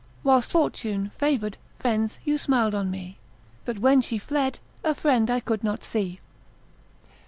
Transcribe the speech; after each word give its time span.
Whilst 0.23 0.49
fortune 0.51 1.11
favour'd, 1.15 1.57
friends, 1.77 2.17
you 2.25 2.39
smil'd 2.39 2.73
on 2.73 2.89
me, 2.89 3.19
But 3.65 3.77
when 3.77 4.01
she 4.01 4.17
fled, 4.17 4.57
a 4.83 4.95
friend 4.95 5.29
I 5.29 5.39
could 5.39 5.63
not 5.63 5.83
see. 5.83 6.19